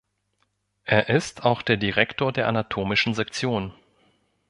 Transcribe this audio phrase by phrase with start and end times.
[0.85, 3.71] Er ist auch der Direktor der Anatomischen Sektion.